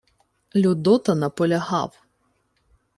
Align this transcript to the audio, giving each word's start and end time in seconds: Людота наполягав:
Людота 0.55 1.15
наполягав: 1.15 2.03